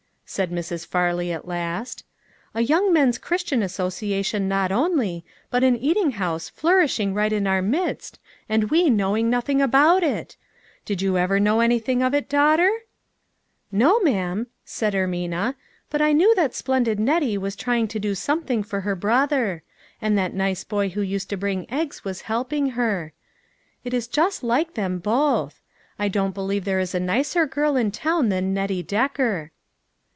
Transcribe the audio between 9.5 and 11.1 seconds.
about it. Did